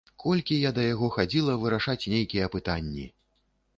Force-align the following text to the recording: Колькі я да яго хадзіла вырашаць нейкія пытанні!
Колькі 0.21 0.55
я 0.61 0.71
да 0.77 0.85
яго 0.93 1.09
хадзіла 1.17 1.57
вырашаць 1.65 2.09
нейкія 2.17 2.51
пытанні! 2.57 3.05